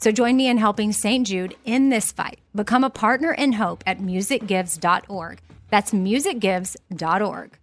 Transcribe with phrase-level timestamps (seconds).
[0.00, 1.26] So join me in helping St.
[1.26, 2.38] Jude in this fight.
[2.54, 5.40] Become a partner in hope at musicgives.org.
[5.68, 7.58] That's musicgives.org.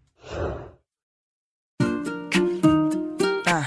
[3.49, 3.63] Uh.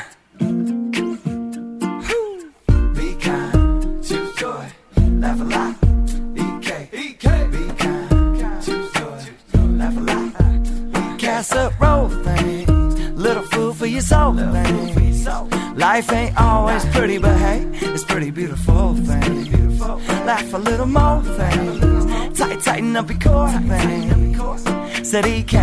[2.94, 4.70] Be kind, choose joy,
[5.18, 5.74] laugh a lot.
[6.36, 9.20] EK, EK, be kind, choose joy,
[9.78, 11.18] laugh a lot.
[11.18, 12.08] Casserole
[13.80, 15.26] for your soul things.
[15.74, 19.80] Life ain't always pretty, but hey, it's pretty beautiful things.
[19.80, 25.08] Laugh a little more things, tight, tighten up your core things.
[25.08, 25.56] Said EK,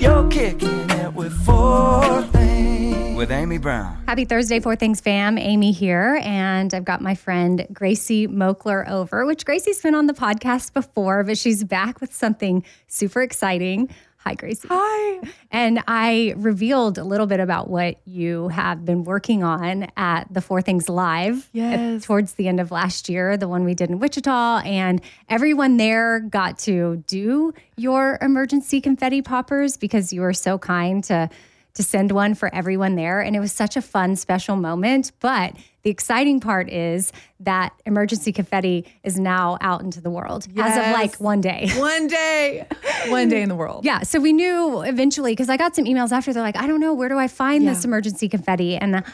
[0.00, 3.96] you're kicking it with four things with Amy Brown.
[4.06, 5.38] Happy Thursday, Four Things fam.
[5.38, 6.20] Amy here.
[6.22, 11.24] And I've got my friend Gracie Mokler over, which Gracie's been on the podcast before,
[11.24, 13.88] but she's back with something super exciting.
[14.18, 14.66] Hi, Gracie.
[14.68, 15.20] Hi.
[15.52, 20.40] And I revealed a little bit about what you have been working on at the
[20.40, 22.04] Four Things Live Yes.
[22.04, 24.62] towards the end of last year, the one we did in Wichita.
[24.64, 31.04] And everyone there got to do your emergency confetti poppers because you were so kind
[31.04, 31.30] to
[31.76, 33.20] to send one for everyone there.
[33.20, 35.12] And it was such a fun, special moment.
[35.20, 40.76] But the exciting part is that emergency confetti is now out into the world as
[40.76, 41.70] of like one day.
[41.76, 42.66] One day,
[43.08, 43.84] one day in the world.
[43.84, 44.00] Yeah.
[44.02, 46.92] So we knew eventually because I got some emails after they're like, I don't know,
[46.92, 47.70] where do I find Yeah.
[47.74, 48.76] this emergency confetti?
[48.76, 49.04] And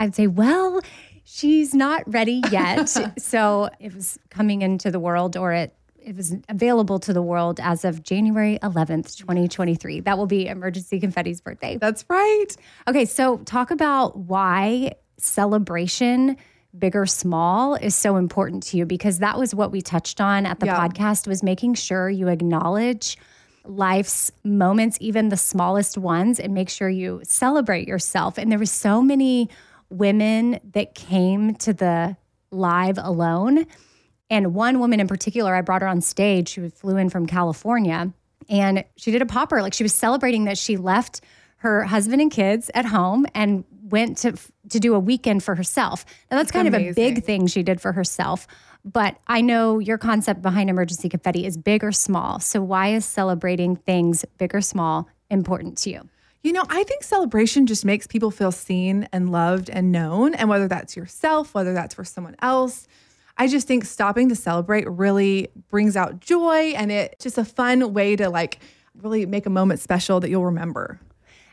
[0.00, 0.80] I'd say, well,
[1.24, 2.86] she's not ready yet.
[3.18, 5.72] so it was coming into the world or it
[6.06, 10.00] it was available to the world as of January 11th, 2023.
[10.00, 11.78] That will be Emergency Confetti's birthday.
[11.78, 12.46] That's right.
[12.86, 16.36] Okay, so talk about why celebration
[16.78, 20.46] big or small is so important to you because that was what we touched on
[20.46, 20.86] at the Yeah.
[20.86, 23.18] podcast was making sure you acknowledge
[23.64, 28.66] life's moments even the smallest ones and make sure you celebrate yourself and there were
[28.66, 29.48] so many
[29.90, 32.16] women that came to the
[32.52, 33.66] live alone
[34.30, 38.12] and one woman in particular i brought her on stage she flew in from california
[38.48, 41.20] and she did a popper like she was celebrating that she left
[41.58, 44.36] her husband and kids at home and went to
[44.68, 46.04] to do a weekend for herself.
[46.30, 48.46] Now that's kind of a big thing she did for herself,
[48.84, 52.40] but I know your concept behind emergency confetti is big or small.
[52.40, 56.08] So why is celebrating things big or small important to you?
[56.42, 60.34] You know, I think celebration just makes people feel seen and loved and known.
[60.34, 62.86] And whether that's yourself, whether that's for someone else,
[63.38, 67.92] I just think stopping to celebrate really brings out joy and it's just a fun
[67.92, 68.60] way to like
[68.94, 70.98] really make a moment special that you'll remember.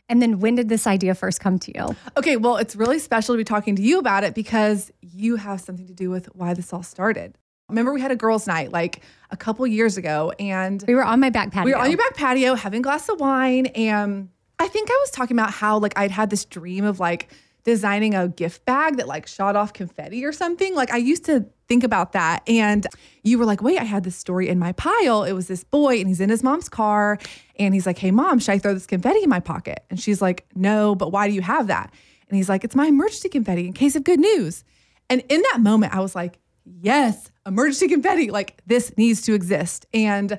[0.10, 1.96] And then when did this idea first come to you?
[2.18, 5.62] Okay, well, it's really special to be talking to you about it because you have
[5.62, 7.38] something to do with why this all started.
[7.70, 9.02] Remember, we had a girls' night like
[9.32, 11.66] a couple years ago, and We were on my back patio.
[11.66, 13.68] we were on your back patio having a glass of wine.
[13.68, 14.30] And
[14.60, 17.30] I think I was talking about how like I'd had this dream of like
[17.64, 20.76] designing a gift bag that like shot off confetti or something.
[20.76, 22.44] Like I used to think about that.
[22.48, 22.86] And
[23.24, 25.24] you were like, wait, I had this story in my pile.
[25.24, 27.18] It was this boy and he's in his mom's car.
[27.58, 29.86] And he's like, hey, mom, should I throw this confetti in my pocket?
[29.90, 31.94] And she's like, no, but why do you have that?
[32.30, 34.64] And he's like, it's my emergency confetti in case of good news.
[35.10, 38.30] And in that moment, I was like, yes, emergency confetti.
[38.30, 39.86] Like this needs to exist.
[39.94, 40.38] And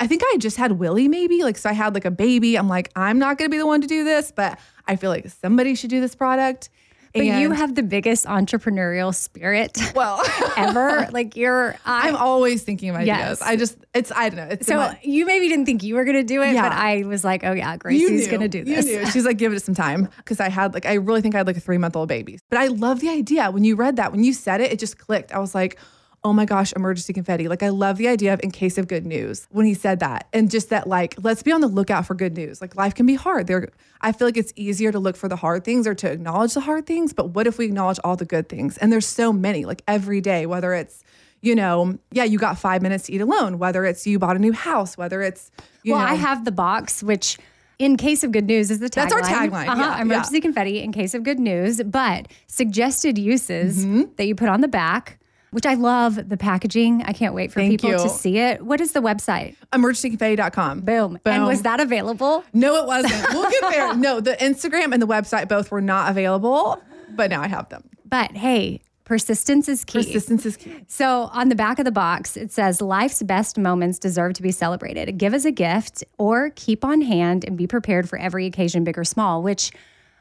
[0.00, 1.42] I think I just had Willie maybe.
[1.42, 2.56] Like, so I had like a baby.
[2.56, 5.10] I'm like, I'm not going to be the one to do this, but I feel
[5.10, 6.70] like somebody should do this product.
[7.12, 10.22] But you have the biggest entrepreneurial spirit well,
[10.56, 11.08] ever.
[11.10, 13.08] like you're, I, I'm always thinking of ideas.
[13.08, 13.42] Yes.
[13.42, 14.48] I just, it's, I don't know.
[14.52, 16.68] It's so you maybe didn't think you were going to do it, Yeah.
[16.68, 19.12] but I was like, oh yeah, Gracie's going to do this.
[19.12, 20.08] She's like, give it some time.
[20.18, 22.38] Because I had like, I really think I had like a three month old baby.
[22.48, 23.50] But I love the idea.
[23.50, 25.32] When you read that, when you said it, it just clicked.
[25.32, 25.80] I was like,
[26.22, 27.48] oh my gosh, emergency confetti.
[27.48, 30.28] Like, I love the idea of in case of good news when he said that.
[30.34, 32.60] And just that, like, let's be on the lookout for good news.
[32.60, 33.46] Like, life can be hard.
[33.46, 33.68] There,
[34.02, 36.60] I feel like it's easier to look for the hard things or to acknowledge the
[36.60, 37.14] hard things.
[37.14, 38.76] But what if we acknowledge all the good things?
[38.78, 41.02] And there's so many, like every day, whether it's,
[41.40, 44.38] you know, yeah, you got five minutes to eat alone, whether it's you bought a
[44.40, 45.50] new house, whether it's,
[45.84, 47.38] you well, know, I have the box, which
[47.78, 49.08] in case of good news is the tagline.
[49.08, 51.80] That's our tagline, Uh-huh, yeah, emergency confetti in case of good news.
[51.82, 54.02] But suggested uses Mm-hmm.
[54.16, 55.18] that you put on the back,
[55.50, 57.02] which I love the packaging.
[57.04, 57.98] I can't wait for Thank people you.
[57.98, 58.62] to see it.
[58.62, 59.56] What is the website?
[59.72, 60.80] emergencyconfetti.com.
[60.80, 61.18] Boom.
[61.24, 62.44] And was that available?
[62.52, 63.26] No, it wasn't.
[63.32, 63.94] We'll get there.
[64.00, 67.82] No, the Instagram and the website both were not available, but now I have them.
[68.08, 69.98] But hey, persistence is key.
[69.98, 70.84] Persistence is key.
[70.86, 74.52] So on the back of the box, it says life's best moments deserve to be
[74.52, 75.18] celebrated.
[75.18, 78.96] Give as a gift or keep on hand and be prepared for every occasion, big
[78.96, 79.72] or small, which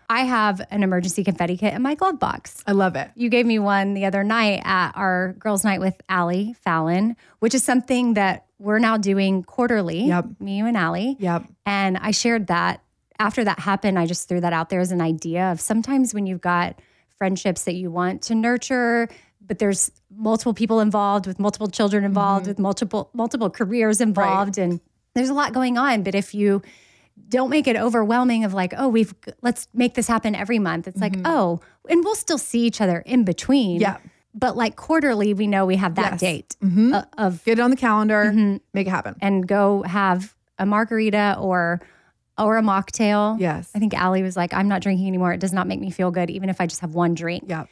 [0.10, 2.64] I have an emergency confetti kit in my glove box.
[2.66, 3.12] I love it.
[3.16, 7.54] You gave me one the other night at our girls' night with Allie Fallon, which
[7.54, 10.06] is something that we're now doing quarterly.
[10.06, 10.26] Yep.
[10.40, 11.16] Me, you, and Allie.
[11.20, 11.46] Yep.
[11.66, 12.82] And I shared that
[13.20, 16.26] after that happened, I just threw that out there as an idea of sometimes when
[16.26, 16.80] you've got
[17.18, 19.10] friendships that you want to nurture,
[19.46, 22.52] but there's multiple people involved with multiple children involved mm-hmm.
[22.52, 24.80] with multiple multiple careers involved and
[25.16, 26.04] there's a lot going on.
[26.04, 26.62] But if you
[27.28, 30.88] don't make it overwhelming of like, oh, we've let's make this happen every month.
[30.88, 33.82] It's like, oh, and we'll still see each other in between.
[33.82, 33.98] Yeah.
[34.34, 36.20] But like quarterly, we know we have that Yes.
[36.20, 36.94] date Mhm.
[36.94, 38.32] uh, of Get it on the calendar,
[38.74, 39.16] make it happen.
[39.22, 41.82] and go have a margarita or
[42.38, 43.38] or a mocktail.
[43.38, 43.70] Yes.
[43.76, 45.34] I think Allie was like, I'm not drinking anymore.
[45.34, 47.44] It does not make me feel good, even if I just have one drink.
[47.48, 47.66] Yeah.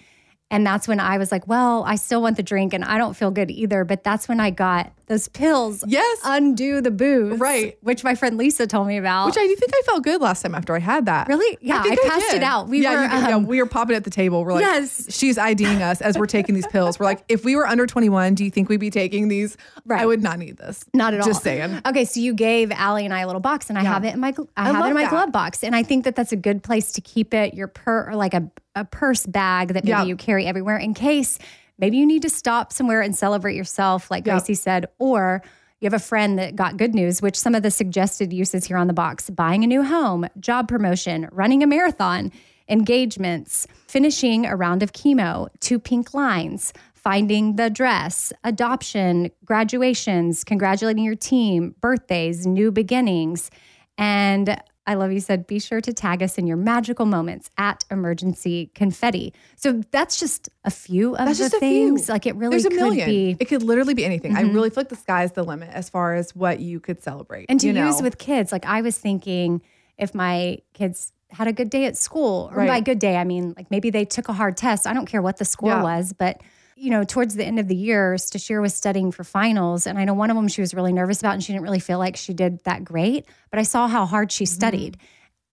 [0.52, 3.14] And that's when I was like, well, I still want the drink and I don't
[3.16, 3.86] feel good either.
[3.86, 5.84] But that's when I got those pills.
[5.88, 6.20] Yes.
[6.26, 7.40] Undo the booze.
[7.40, 7.78] Right.
[7.82, 9.28] Which my friend Lisa told me about.
[9.28, 11.30] Which I do think I felt good last time after I had that.
[11.30, 11.58] Really?
[11.62, 12.68] Yeah, think I passed it out.
[12.68, 13.30] We yeah, were, did.
[13.30, 14.44] yeah, um, we were popping at the table.
[14.44, 15.06] We're like, Yes.
[15.10, 17.00] she's IDing us as we're taking these pills.
[17.00, 19.56] We're like, if we were under 21, do you think we'd be taking these?
[19.86, 20.02] Right.
[20.02, 20.84] I would not need this.
[20.94, 21.26] Not at all.
[21.28, 21.82] Just saying.
[21.86, 23.94] Okay, so you gave Allie and I a little box, and I Yeah.
[23.94, 25.10] have it in my I, I have it in my that.
[25.10, 27.54] glove box, and I think that that's a good place to keep it.
[27.54, 30.04] Your per or like a a purse bag that maybe Yeah.
[30.04, 31.40] you carry everywhere in case
[31.78, 34.24] maybe you need to stop somewhere and celebrate yourself, like.
[34.24, 35.42] Gracie said, or
[35.80, 38.78] you have a friend that got good news, which some of the suggested uses here
[38.78, 42.32] on the box: buying a new home, job promotion, running a marathon,
[42.68, 51.04] engagements, finishing a round of chemo, two pink lines, finding the dress, adoption, graduations, congratulating
[51.04, 53.50] your team, birthdays, new beginnings.
[53.98, 57.84] And I love you said, be sure to tag us in your magical moments at
[57.92, 59.34] emergency confetti.
[59.58, 62.06] So that's just a few of That's the things.
[62.06, 62.14] few.
[62.14, 63.06] Like it really There's a could million.
[63.10, 63.32] be.
[63.34, 63.38] Mm-hmm.
[63.42, 64.36] It could literally be anything.
[64.36, 67.48] I really feel like the sky's the limit as far as what you could celebrate.
[67.50, 67.86] And to you know?
[67.86, 69.62] use with kids, like I was thinking
[69.98, 72.68] if my kids had a good day at school, or Right.
[72.70, 74.88] by good day, I mean like maybe they took a hard test.
[74.88, 75.84] I don't care what the score Yeah.
[75.84, 76.40] was, but
[76.78, 79.88] you know, towards the end of the year, Stashir was studying for finals.
[79.88, 81.80] And I know one of them she was really nervous about and she didn't really
[81.80, 83.26] feel like she did that great.
[83.50, 84.54] But I saw how hard she mm-hmm.
[84.54, 84.98] studied.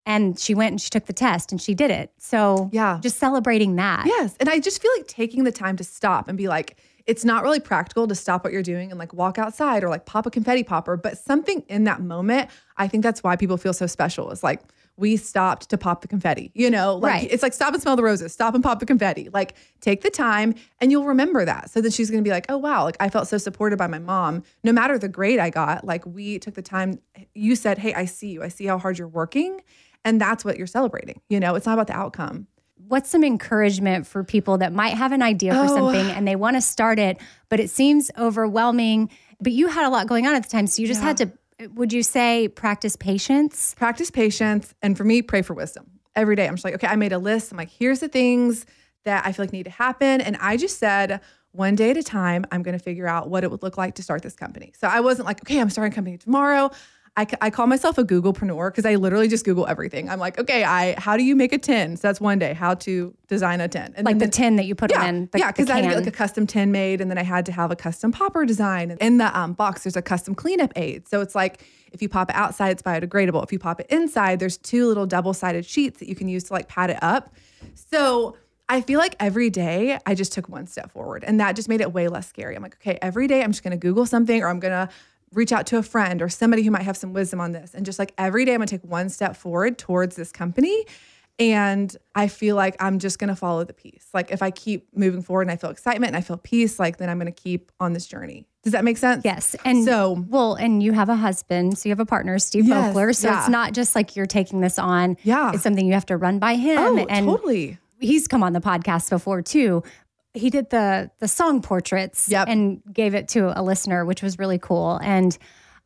[0.07, 2.12] And she went and she took the test and she did it.
[2.19, 2.99] So Yeah.
[3.02, 4.04] just celebrating that.
[4.07, 4.37] Yes.
[4.38, 6.76] And I just feel like taking the time to stop and be like,
[7.07, 10.04] it's not really practical to stop what you're doing and like walk outside or like
[10.04, 13.73] pop a confetti popper, but something in that moment, I think that's why people feel
[13.73, 14.31] so special.
[14.31, 14.61] Is like
[14.96, 17.28] we stopped to pop the confetti, you know, like Right.
[17.32, 19.28] it's like stop and smell the roses, stop and pop the confetti.
[19.32, 21.70] Like take the time and you'll remember that.
[21.70, 23.98] So then she's gonna be like, oh wow, like I felt so supported by my
[23.98, 24.44] mom.
[24.62, 27.00] No matter the grade I got, like we took the time,
[27.34, 28.42] you said, Hey, I see you.
[28.44, 29.60] I see how hard you're working.
[30.04, 31.20] And that's what you're celebrating.
[31.28, 32.46] You know, it's not about the outcome.
[32.86, 35.74] what's some encouragement for people that might have an idea for Oh.
[35.74, 37.16] something and they want to start it,
[37.48, 39.08] but it seems overwhelming?
[39.40, 41.32] But you had a lot going on at the time, so you just had to.
[41.75, 43.75] Would you say practice patience?
[43.78, 45.90] practice patience and for me pray for wisdom.
[46.16, 47.52] Every day i'm just like okay i made a list.
[47.52, 48.66] I'm like here's the things
[49.04, 50.20] that i feel like need to happen.
[50.20, 51.20] And i just said
[51.52, 53.94] one day at a time i'm going to figure out what it would look like
[53.96, 54.73] to start this company.
[54.76, 56.70] So i wasn't like okay i'm starting a company tomorrow
[57.16, 60.11] I, I call myself a Googlepreneur because I literally just Google everything.
[60.11, 61.97] I'm like, okay, I how do you make a tin?
[61.97, 63.94] So that's one day, how to design a tin.
[63.97, 65.28] And Like the tin that you put yeah, in.
[65.30, 67.23] The, yeah, because I had to get like a custom tin made, and then I
[67.23, 68.97] had to have a custom popper design.
[69.00, 71.06] In the um, box, there's a custom cleanup aid.
[71.06, 73.44] So it's like if you pop it outside, it's biodegradable.
[73.44, 76.52] If you pop it inside, there's two little double-sided sheets that you can use to
[76.52, 77.33] like pat it up.
[77.76, 78.37] So
[78.68, 81.80] I feel like every day I just took one step forward, and that just made
[81.80, 82.56] it way less scary.
[82.56, 84.88] I'm like, okay, every day I'm just gonna Google something, or I'm gonna
[85.35, 87.75] reach out to a friend or somebody who might have some wisdom on this.
[87.75, 90.85] And just like every day, I'm gonna take one step forward towards this company.
[91.38, 94.07] And I feel like I'm just gonna follow the peace.
[94.14, 96.99] Like if I keep moving forward and I feel excitement and I feel peace, like
[96.99, 98.47] then I'm gonna keep on this journey.
[98.62, 99.25] Does that make sense?
[99.25, 99.55] Yes.
[99.64, 103.19] And So- well, and you have a husband, so you have a partner, Steve Yes.
[103.19, 103.41] So yeah.
[103.41, 105.17] it's not just like you're taking this on.
[105.25, 105.50] Yeah.
[105.53, 106.79] It's something you have to run by him.
[106.79, 107.79] Oh, and totally.
[107.99, 109.83] he's come on the podcast before too.
[110.35, 112.49] He did the the song portraits Yep.
[112.49, 114.99] and gave it to a listener, which was really cool.
[115.03, 115.37] And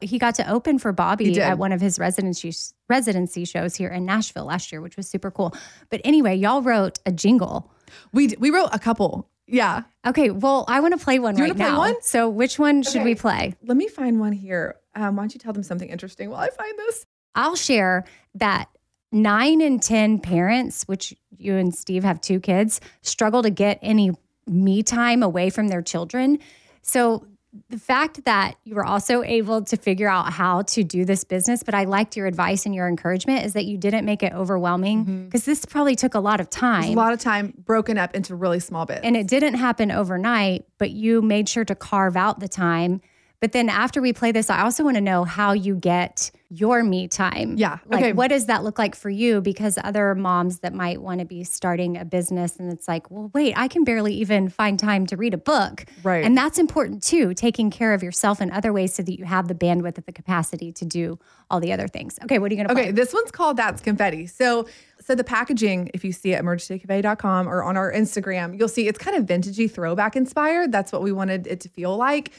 [0.00, 2.52] he got to open for Bobby at one of his residency
[2.88, 5.55] residency shows here in Nashville last year, which was super cool.
[5.90, 7.71] But anyway, y'all wrote a jingle.
[8.12, 9.28] We we wrote a couple.
[9.47, 9.83] Yeah.
[10.07, 11.78] Okay, well, I want to play one You right now.
[11.78, 11.95] one?
[12.02, 13.55] So, which one should we play?
[13.64, 14.76] Let me find one here.
[14.95, 17.07] Um, why don't you tell them something interesting while I find this?
[17.35, 18.69] I'll share that
[19.11, 24.12] nine in 10 parents, which you and Steve have two kids, struggle to get any
[24.49, 26.38] me time away from their children.
[26.83, 27.26] So
[27.71, 31.62] the fact that you were also able to figure out how to do this business,
[31.62, 35.05] but I liked your advice and your encouragement is that you didn't make it overwhelming
[35.05, 35.25] mm-hmm.
[35.25, 36.85] because this probably took a lot of time.
[36.85, 39.00] a lot of time broken up into really small bits.
[39.02, 43.00] and it didn't happen overnight, but you made sure to carve out the time.
[43.40, 46.83] But then after we play this, I also want to know how you get your
[46.83, 47.57] me time.
[47.59, 48.12] Yeah, Like, okay.
[48.12, 49.43] what does that look like for you?
[49.43, 53.31] Because other moms that might want to be starting a business and it's like, well,
[53.35, 55.85] wait, I can barely even find time to read a book.
[56.02, 56.25] Right.
[56.25, 59.49] And that's important too, taking care of yourself in other ways so that you have
[59.49, 61.19] the bandwidth and the capacity to do
[61.50, 62.19] all the other things.
[62.25, 64.26] Okay, what are you going to Okay, this one's called That's Confetti.
[64.26, 64.67] So,
[65.00, 68.88] so the packaging, if you see it at emergencycafe.com or on our Instagram, you'll see
[68.88, 70.73] it's kind of vintagey throwback inspired.
[70.73, 72.33] That's what we wanted it to feel like.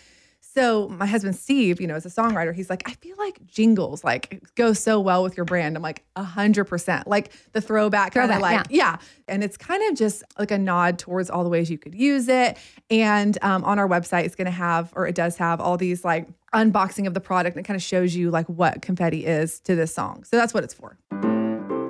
[0.60, 4.04] So my husband Steve, you know, as a songwriter, he's like, I feel like jingles
[4.04, 5.78] like go so well with your brand.
[5.78, 7.08] I'm like, a hundred percent.
[7.08, 8.98] Like the throwback, Throwback, like, yeah.
[9.30, 12.28] And it's kind of just like a nod towards all the ways you could use
[12.28, 12.58] it.
[12.90, 16.28] And um, on our website, it's gonna have, or it does have all these like
[16.54, 19.76] unboxing of the product and it kind of shows you like what confetti is to
[19.76, 20.26] this song.
[20.26, 20.98] So that's what it's for.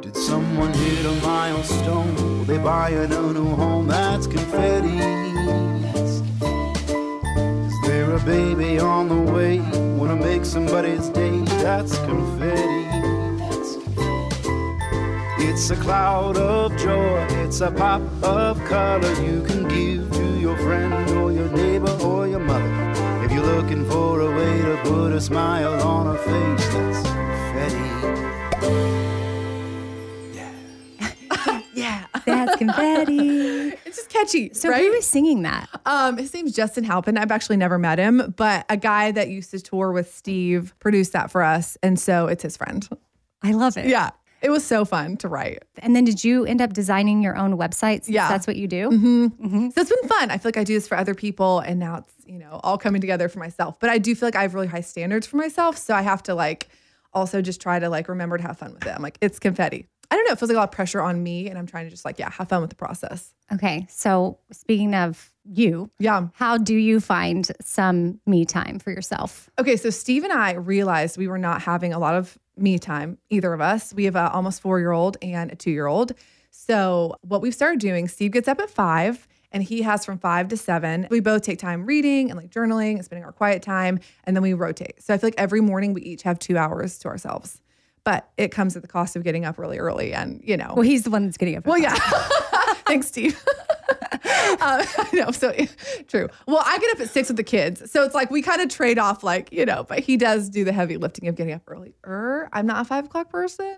[0.01, 2.15] Did someone hit a milestone?
[2.15, 3.87] Will they buy a new home?
[3.87, 5.28] That's confetti.
[8.29, 9.57] Baby on the way?
[9.97, 11.37] Wanna make somebody's day?
[11.63, 12.85] That's confetti.
[15.47, 17.25] It's a cloud of joy.
[17.43, 22.27] It's a pop of color you can give to your friend or your neighbor or
[22.27, 22.73] your mother.
[23.25, 27.87] If you're looking for a way to put a smile on her face, that's confetti.
[30.37, 31.61] Yeah.
[31.73, 32.05] Yeah.
[32.25, 33.28] That's confetti.
[34.19, 34.53] Catchy.
[34.53, 34.81] So right?
[34.81, 35.69] who is singing that?
[35.85, 37.17] Um, his name's Justin Halpin.
[37.17, 41.13] I've actually never met him, but a guy that used to tour with Steve produced
[41.13, 41.77] that for us.
[41.83, 42.87] And so it's his friend.
[43.41, 43.87] I love it.
[43.87, 44.11] Yeah.
[44.41, 45.63] It was so fun to write.
[45.79, 48.05] And then did you end up designing your own website?
[48.05, 48.29] since Yeah.
[48.29, 48.89] That's what you do?
[49.73, 50.31] So it's been fun.
[50.31, 52.77] I feel like I do this for other people and now it's, you know, all
[52.77, 53.79] coming together for myself.
[53.79, 55.77] But I do feel like I have really high standards for myself.
[55.77, 56.69] So I have to like
[57.13, 58.89] also just try to like remember to have fun with it.
[58.89, 59.87] I'm like, it's confetti.
[60.11, 60.31] I don't know.
[60.33, 61.47] It feels like a lot of pressure on me.
[61.49, 63.33] And I'm trying to just like, yeah, have fun with the process.
[63.53, 63.85] Okay.
[63.89, 66.27] So speaking of you, Yeah.
[66.33, 69.49] how do you find some me time for yourself?
[69.59, 73.17] Okay, so Steve and I realized we were not having a lot of me time,
[73.29, 73.93] either of us.
[73.93, 76.13] We have a almost four year old and a two year old.
[76.51, 80.47] So, what we've started doing, Steve gets up at five and he has from five
[80.49, 81.07] to seven.
[81.09, 84.43] We both take time reading and like journaling and spending our quiet time, and then
[84.43, 85.01] we rotate.
[85.01, 87.61] So, I feel like every morning we each have two hours to ourselves.
[88.09, 90.73] But it comes at the cost of getting up really early and, you know.
[90.73, 91.67] Well, he's the one that's getting up.
[91.67, 91.93] Well, yeah.
[92.87, 93.39] Thanks, Steve.
[94.01, 94.17] uh,
[94.97, 95.29] I know.
[95.29, 95.53] So
[96.07, 96.27] true.
[96.47, 97.91] Well, I get up at six with the kids.
[97.91, 100.63] So it's like we kind of trade off, like, you know, but he does do
[100.63, 101.93] the heavy lifting of getting up early.
[102.03, 103.77] Er, I'm not a five o'clock person.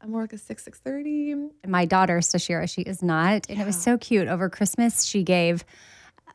[0.00, 1.34] I'm more like a six, six thirty.
[1.66, 3.44] My daughter, Stashira, she is not.
[3.50, 4.26] And it was so cute.
[4.26, 5.66] Over Christmas, she gave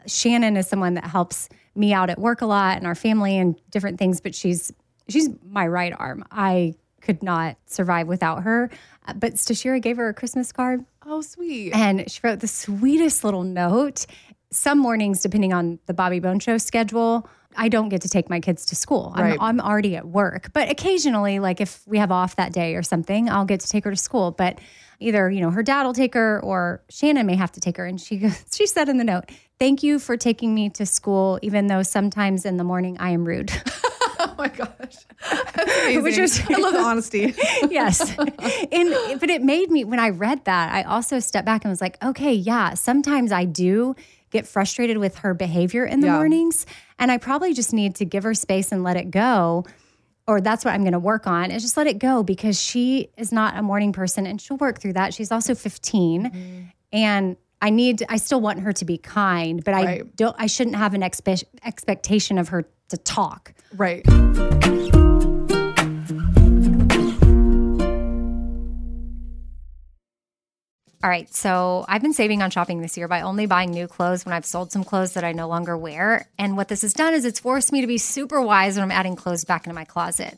[0.06, 3.56] Shannon is someone that helps me out at work a lot and our family and
[3.72, 4.72] different things, but she's
[5.10, 6.24] she's my right arm.
[6.30, 8.70] I could not survive without her.
[9.08, 11.72] Uh, But Stashira gave her a Christmas card Oh, sweet.
[11.74, 14.06] and she wrote the sweetest little note.
[14.52, 17.28] Some mornings, depending on the Bobby Bones Show schedule,
[17.58, 19.14] I don't get to take my kids to school.
[19.18, 19.38] Right.
[19.40, 20.52] I'm, I'm already at work.
[20.54, 23.84] But occasionally, like if we have off that day or something, I'll get to take
[23.86, 24.32] her to school.
[24.32, 24.60] But
[25.00, 27.86] either, you know, her dad will take her or Shannon may have to take her.
[27.86, 29.26] And she goes, she said in the note,
[29.60, 33.26] Thank you for taking me to school, even though sometimes in the morning I am
[33.26, 33.52] rude.
[34.30, 34.96] oh my gosh.
[35.30, 36.04] That's amazing.
[36.04, 37.34] Which was- I love the honesty.
[37.70, 38.18] yes.
[38.18, 41.82] And but it made me when I read that, I also stepped back and was
[41.82, 43.96] like, okay, yeah, sometimes I do
[44.30, 46.16] get frustrated with her behavior in the Yeah.
[46.16, 46.66] mornings
[47.00, 49.66] and I probably just need to give her space and let it go.
[50.28, 53.10] Or that's what I'm going to work on is just let it go because she
[53.18, 55.14] is not a morning person and she'll work through that.
[55.14, 56.62] She's also 15 mm-hmm.
[56.94, 60.16] and I need I still want her to be kind, but I Right.
[60.16, 63.54] don't I shouldn't have an expe- expectation of her to talk.
[63.76, 64.06] Right.
[71.04, 74.24] All right, so I've been saving on shopping this year by only buying new clothes
[74.24, 76.28] when I've sold some clothes that I no longer wear.
[76.38, 78.92] And what this has done is it's forced me to be super wise when I'm
[78.92, 80.38] adding clothes back into my closet.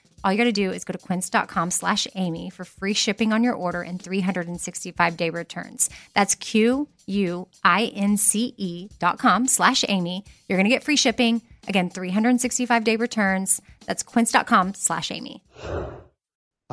[0.23, 3.43] All you got to do is go to quince.com slash Amy for free shipping on
[3.43, 5.89] your order and 365 day returns.
[6.13, 10.23] That's Q U I N C E dot com slash Amy.
[10.47, 11.41] You're going to get free shipping.
[11.67, 13.61] Again, 365 day returns.
[13.85, 15.43] That's quince.com slash Amy.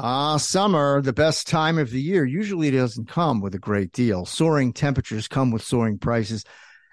[0.00, 4.25] Ah, summer, the best time of the year, usually doesn't come with a great deal.
[4.25, 6.45] Soaring temperatures come with soaring prices,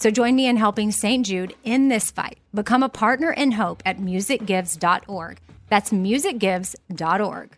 [0.00, 1.26] So join me in helping St.
[1.26, 2.38] Jude in this fight.
[2.54, 5.38] Become a partner in hope at musicgives.org.
[5.68, 7.56] That's musicgives.org.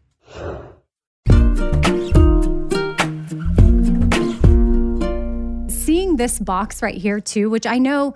[5.69, 8.15] Seeing this box right here, too, which I know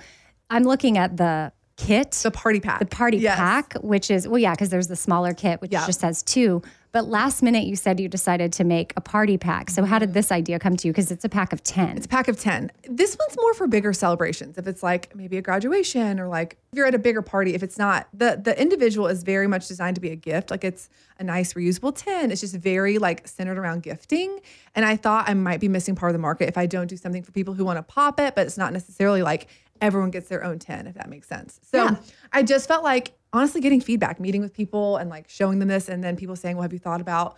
[0.51, 2.79] I'm looking at the kit, The party pack.
[2.79, 3.37] the party Yes.
[3.37, 5.85] pack, which is, well, yeah, because there's the smaller kit, which Yeah.
[5.87, 6.63] just has two.
[6.97, 9.69] But last minute, you said you decided to make a party pack.
[9.69, 10.15] So, how did mm-hmm.
[10.15, 10.95] this idea come to you?
[10.95, 11.99] Because it's a pack of 10.
[11.99, 12.73] It's a pack of 10.
[12.89, 14.57] This one's more for bigger celebrations.
[14.57, 17.63] If it's like maybe a graduation or like if you're at a bigger party, if
[17.63, 20.51] it's not the the individual is very much designed to be a gift.
[20.51, 22.31] Like it's a nice reusable tin.
[22.31, 24.41] It's just very like centered around gifting.
[24.75, 26.97] And I thought I might be missing part of the market if I don't do
[26.97, 29.49] something for people who want to pop it, but it's not necessarily like
[29.83, 31.61] everyone gets their own tin, if that makes sense.
[31.71, 31.97] So Yeah.
[32.33, 35.89] I just felt like honestly getting feedback, meeting with people and like showing them this
[35.89, 37.37] and then people saying, Well, have you thought about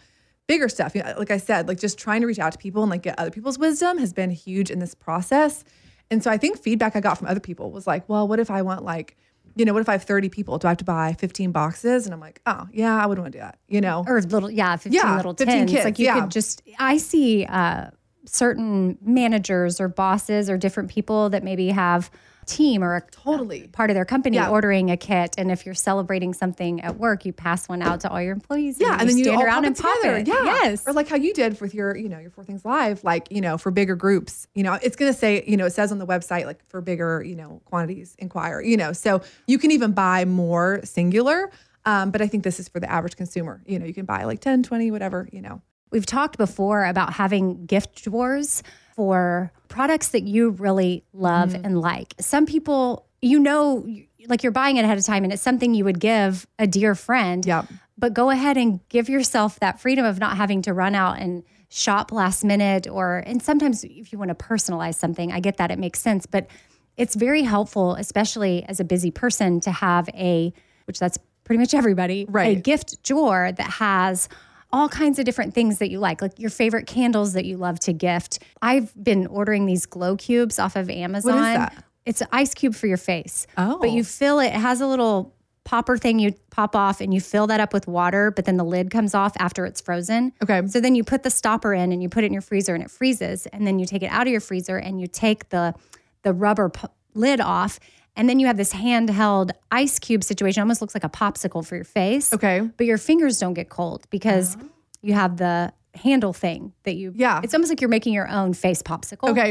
[0.48, 0.96] bigger stuff.
[0.96, 3.02] You know, like I said, like just trying to reach out to people and like
[3.02, 5.62] get other people's wisdom has been huge in this process.
[6.10, 8.50] And so I think feedback I got from other people was like, well, what if
[8.50, 9.16] I want like,
[9.54, 10.58] you know, what if I have 30 people?
[10.58, 12.06] Do I have to buy 15 boxes?
[12.06, 14.04] And I'm like, oh, yeah, I wouldn't want to do that, you know?
[14.06, 15.70] or little, yeah, 15 Yeah, little 15 tins.
[15.70, 16.20] kids, like you yeah.
[16.20, 17.90] could just, I see uh,
[18.24, 22.10] certain managers or bosses or different people that maybe have
[22.48, 23.68] team or a Totally.
[23.68, 24.50] part of their company Yeah.
[24.50, 25.34] ordering a kit.
[25.38, 28.78] And if you're celebrating something at work, you pass one out to all your employees.
[28.80, 30.16] Yeah, and then you stand around and pop together.
[30.18, 30.26] it.
[30.26, 30.86] Yeah, Yes.
[30.86, 33.40] Or like how you did with your, you know, your Four Things Live, like you
[33.40, 34.46] know, for bigger groups.
[34.54, 37.22] You know, it's gonna say, you know, it says on the website like for bigger,
[37.22, 38.60] you know, quantities, inquire.
[38.60, 41.50] You know, so you can even buy more singular.
[41.84, 43.62] Um, but I think this is for the average consumer.
[43.66, 45.28] You know, you can buy like 10, 20, whatever.
[45.32, 45.62] You know.
[45.90, 48.62] We've talked before about having gift drawers
[48.98, 51.64] for products that you really love Mm-hmm.
[51.64, 52.14] and like.
[52.18, 53.86] Some people, you know,
[54.26, 56.96] like you're buying it ahead of time and it's something you would give a dear
[56.96, 57.46] friend.
[57.46, 57.66] Yep.
[57.96, 61.44] But go ahead and give yourself that freedom of not having to run out and
[61.68, 65.70] shop last minute or and sometimes if you want to personalize something, I get that
[65.70, 66.48] it makes sense, but
[66.96, 70.52] it's very helpful, especially as a busy person, to have a,
[70.86, 72.56] which that's pretty much everybody, right.
[72.56, 74.28] a gift drawer that has
[74.70, 77.80] all kinds of different things that you like, like your favorite candles that you love
[77.80, 78.42] to gift.
[78.60, 81.34] I've been ordering these glow cubes off of Amazon.
[81.34, 81.84] What is that?
[82.04, 83.46] It's an ice cube for your face.
[83.56, 83.78] Oh.
[83.78, 87.20] But you fill it, it has a little popper thing you pop off and you
[87.20, 90.32] fill that up with water, but then the lid comes off after it's frozen.
[90.42, 90.66] Okay.
[90.66, 92.82] So then you put the stopper in and you put it in your freezer and
[92.82, 93.46] it freezes.
[93.46, 95.74] And then you take it out of your freezer and you take the
[96.22, 97.78] the rubber p- lid off.
[98.18, 100.60] And then you have this handheld ice cube situation.
[100.60, 102.32] Almost looks like a popsicle for your face.
[102.32, 102.60] Okay.
[102.76, 104.64] But your fingers don't get cold because uh-huh.
[105.02, 107.12] you have the handle thing that you.
[107.14, 107.40] Yeah.
[107.42, 109.30] It's almost like you're making your own face popsicle.
[109.30, 109.50] Okay.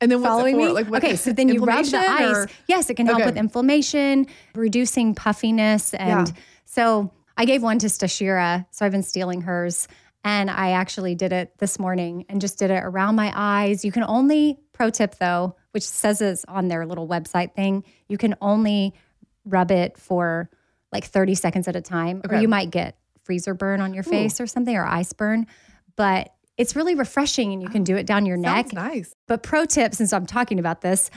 [0.00, 0.68] And then what's Following it me?
[0.68, 2.36] Like, okay, so then you rub the ice.
[2.36, 3.26] or- Yes, it can help Okay.
[3.26, 5.92] with inflammation, reducing puffiness.
[5.94, 6.34] And Yeah.
[6.64, 8.66] so I gave one to Stashira.
[8.70, 9.88] So I've been stealing hers.
[10.22, 13.84] And I actually did it this morning and just did it around my eyes.
[13.84, 18.16] You can only, pro tip though, which says it's on their little website thing, you
[18.16, 18.94] can only
[19.44, 20.48] rub it for
[20.92, 24.40] like 30 seconds at a time, or you might get freezer burn on your face
[24.40, 25.46] or something, or ice burn.
[25.96, 28.72] But it's really refreshing and you can do it down your neck.
[28.72, 29.12] Nice.
[29.26, 31.10] But pro tip, since I'm talking about this,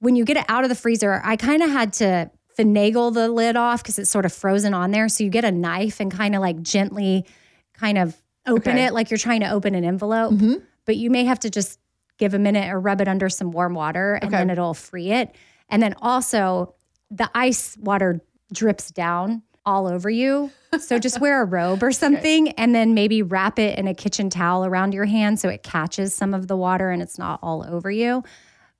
[0.00, 3.28] when you get it out of the freezer, I kind of had to finagle the
[3.30, 5.08] lid off because it's sort of frozen on there.
[5.08, 7.24] So you get a knife and kind of like gently
[7.72, 8.14] kind of
[8.46, 8.84] open Okay.
[8.84, 10.34] it like you're trying to open an envelope.
[10.34, 10.62] Mhm.
[10.84, 11.78] But you may have to just
[12.18, 14.38] give a minute or rub it under some warm water and Okay.
[14.38, 15.34] then it'll free it.
[15.68, 16.74] And then also
[17.10, 18.20] the ice water
[18.52, 20.50] drips down all over you.
[20.78, 24.30] So just wear a robe or something and then maybe wrap it in a kitchen
[24.30, 27.66] towel around your hand so it catches some of the water and it's not all
[27.68, 28.22] over you.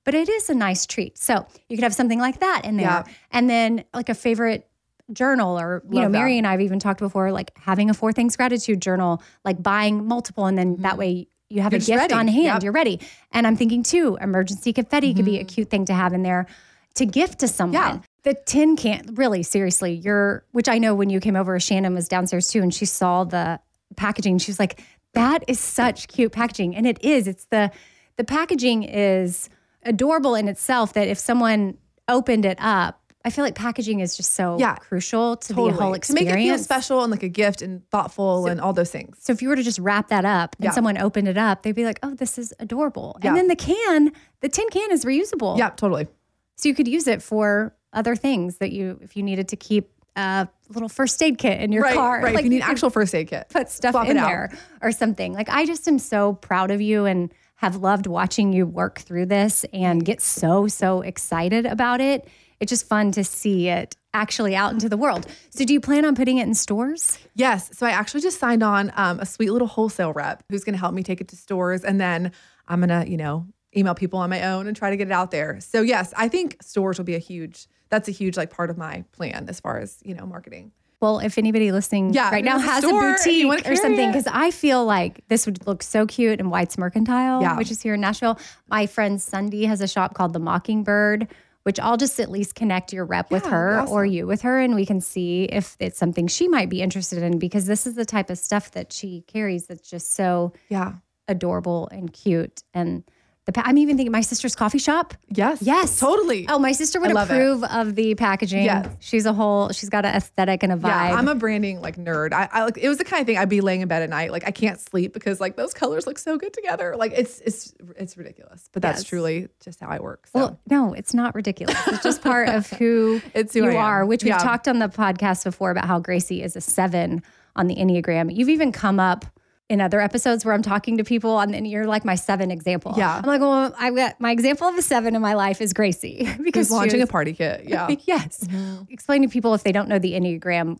[0.05, 1.17] But it is a nice treat.
[1.17, 2.85] So you could have something like that in there.
[2.85, 3.03] Yeah.
[3.31, 4.67] And then like a favorite
[5.11, 6.17] journal or you know Love that.
[6.17, 10.05] Mary and I've even talked before like having a four things gratitude journal like buying
[10.05, 10.81] multiple and then mm-hmm.
[10.81, 12.13] that way you have You're a gift ready.
[12.13, 12.45] on hand.
[12.45, 12.63] Yep.
[12.63, 12.99] you're ready.
[13.31, 15.47] And I'm thinking too emergency confetti could be a mm-hmm.
[15.47, 16.47] cute thing to have in there
[16.95, 17.73] to gift to someone.
[17.81, 17.99] Yeah.
[18.23, 22.07] the tin can really seriously you're which I know when you came over Shannon was
[22.07, 23.59] downstairs too and she saw the
[23.95, 24.39] packaging.
[24.39, 24.81] She was like
[25.13, 26.75] that is such cute packaging.
[26.75, 27.27] And it is.
[27.27, 27.71] It's the
[28.17, 29.49] the packaging is
[29.83, 34.31] adorable in itself that if someone opened it up I feel like packaging is just
[34.33, 35.71] so Yeah, crucial to Totally.
[35.73, 36.33] the whole To experience.
[36.35, 39.17] make it feel special and like a gift and thoughtful and all those things.
[39.19, 40.71] So if you were to just wrap that up and Yeah.
[40.71, 43.29] someone opened it up, they'd be like, "Oh, this is adorable." Yeah.
[43.29, 45.57] And then the can, the tin can is reusable.
[45.57, 46.07] Yeah, totally.
[46.55, 49.91] So you could use it for other things that you if you needed to keep
[50.15, 52.21] a little first aid kit in your right, car.
[52.21, 52.33] right.
[52.33, 53.49] Like if you need could actual first aid kit.
[53.49, 55.33] put stuff swap in there or something.
[55.33, 59.25] Like I just am so proud of you and have loved watching you work through
[59.27, 62.27] this and get so so excited about it.
[62.59, 65.27] It's just fun to see it actually out into the world.
[65.51, 67.19] So do you plan on putting it in stores?
[67.35, 67.69] Yes.
[67.77, 70.79] So I actually just signed on um, a sweet little wholesale rep who's going to
[70.79, 71.83] help me take it to stores.
[71.83, 72.31] And then
[72.67, 75.11] I'm going to, you know, email people on my own and try to get it
[75.13, 75.59] out there.
[75.59, 78.77] So yes, I think stores will be a huge, that's a huge like part of
[78.77, 80.71] my plan as far as, you know, marketing.
[80.99, 84.09] Well, if anybody listening Yeah, right now has a and you wanna boutique or something,
[84.09, 87.55] because I feel like this would look so cute in White's Mercantile, Yeah.
[87.55, 88.39] which is here in Nashville.
[88.67, 91.27] My friend Sunday has a shop called the Mockingbird,
[91.67, 93.93] which I'll just at least connect your rep with her awesome.
[93.93, 97.21] or you with her, and we can see if it's something she might be interested
[97.21, 100.93] in because this is the type of stuff that she carries that's just so Yeah.
[101.27, 102.63] adorable and cute.
[102.73, 103.03] And
[103.51, 105.13] pa- I'm even thinking my sister's coffee shop.
[105.29, 105.61] Yes.
[105.61, 105.99] Yes.
[105.99, 106.45] Totally.
[106.49, 107.33] Oh, my sister would love it.
[107.33, 108.65] approve of the packaging.
[108.65, 108.87] Yes.
[108.99, 110.87] She's a whole, she's got an aesthetic and a vibe.
[111.09, 112.33] Yeah, I'm a branding like nerd.
[112.33, 114.09] I, I like it was the kind of thing I'd be laying in bed at
[114.09, 116.95] night, like I can't sleep because like those colors look so good together.
[116.97, 119.03] Like it's it's it's ridiculous, but that's Yes.
[119.09, 120.27] truly just how I work.
[120.27, 121.77] So Well, no, it's not ridiculous.
[121.87, 125.43] It's just part of who It's who you are, which we've talked on the podcast
[125.43, 127.23] before about how Gracie is a seven
[127.55, 128.35] on the Enneagram.
[128.35, 129.25] You've even come up
[129.69, 132.93] in other episodes where I'm talking to people and then you're like my seven example.
[132.97, 133.17] Yeah.
[133.17, 136.25] I'm like, well, I've got my example of a seven in my life is Gracie
[136.41, 137.63] because she launching was- a party kit.
[137.67, 137.93] Yeah.
[138.05, 138.45] yes.
[138.45, 138.83] Mm-hmm.
[138.89, 140.79] Explain to people if they don't know the Enneagram,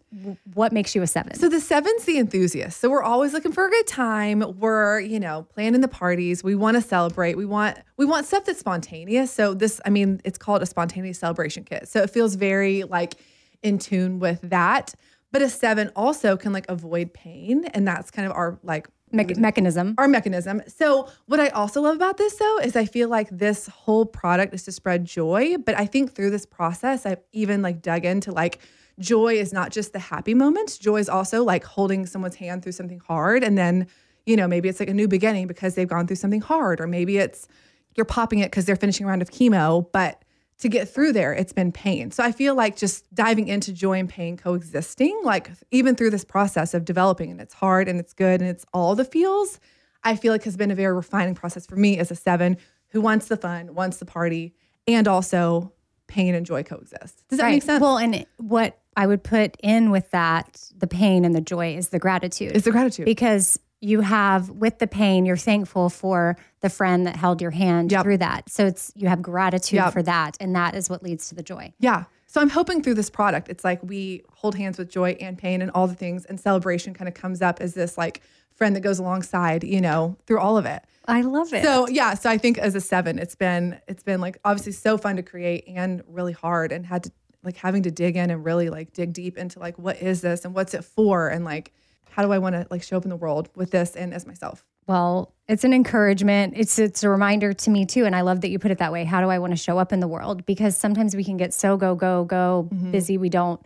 [0.54, 1.34] what makes you a seven?
[1.36, 2.80] So the seven's the enthusiast.
[2.80, 4.58] So we're always looking for a good time.
[4.58, 6.42] We're, you know, planning the parties.
[6.44, 7.36] We want to celebrate.
[7.36, 9.32] We want we want stuff that's spontaneous.
[9.32, 11.90] So this, I mean, it's called a spontaneous celebration kit.
[11.90, 13.16] So it feels very like
[13.64, 14.94] in tune with that.
[15.32, 17.66] But a seven also can like avoid pain.
[17.66, 19.96] And that's kind of our like Me- mechanism.
[19.98, 20.62] our mechanism.
[20.68, 24.54] So, what I also love about this though is I feel like this whole product
[24.54, 28.32] is to spread joy, but I think through this process I've even like dug into
[28.34, 28.60] like
[29.00, 30.78] joy is not just the happy moments.
[30.78, 33.88] Joy is also like holding someone's hand through something hard and then,
[34.26, 36.88] you know, maybe it's like a new beginning because they've gone through something hard or
[36.88, 37.48] maybe it's
[37.96, 40.22] you're popping it cuz they're finishing a round of chemo, but
[40.60, 42.10] to get through there, it's been pain.
[42.12, 46.26] So I feel like just diving into joy and pain coexisting, like even through this
[46.26, 49.60] process of developing, and it's hard and it's good and it's all the feels,
[50.04, 52.58] I feel like has been a very refining process for me as a seven
[52.90, 54.56] who wants the fun, wants the party,
[54.88, 55.74] and also
[56.08, 57.28] pain and joy coexist.
[57.28, 57.52] Does that Right.
[57.52, 57.82] make sense?
[57.82, 61.90] Well, and what I would put in with that, the pain and the joy, is
[61.90, 62.54] the gratitude.
[62.56, 63.06] it's the gratitude.
[63.06, 67.92] because you have with the pain you're thankful for the friend that held your hand
[67.92, 68.04] Yep.
[68.04, 69.94] through that so it's you have gratitude Yep.
[69.94, 72.04] for that and that is what leads to the joy Yeah.
[72.30, 75.62] So I'm hoping through this product, it's like we hold hands with joy and pain
[75.62, 78.22] and all the things, and celebration kind of comes up as this like
[78.54, 80.84] friend that goes alongside, you know, through all of it.
[81.06, 84.20] i love it So yeah, so I think as a seven, it's been it's been
[84.20, 87.12] like obviously so fun to create and really hard, and had to
[87.44, 90.44] like having to dig in and really like dig deep into like what is this
[90.44, 91.72] and what's it for, and like
[92.18, 94.26] how do I want to like show up in the world with this and as
[94.26, 94.66] myself.
[94.88, 98.50] well it's an encouragement it's it's a reminder to me too and i love that
[98.50, 100.46] you put it that way how do i want to show up in the world
[100.46, 102.92] because sometimes we can get so go go go Mm-hmm.
[102.92, 103.62] busy we don't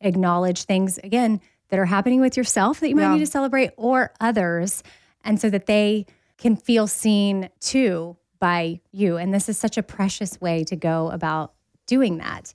[0.00, 1.40] acknowledge things again
[1.70, 3.14] that are happening with yourself that you might Yeah.
[3.14, 4.82] need to celebrate or others
[5.24, 6.06] and so that they
[6.38, 11.10] can feel seen too by you and this is such a precious way to go
[11.10, 11.52] about
[11.86, 12.54] doing that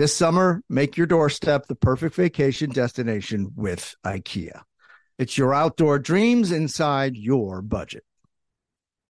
[0.00, 4.62] This summer, make your doorstep the perfect vacation destination with IKEA.
[5.18, 8.02] It's your outdoor dreams inside your budget.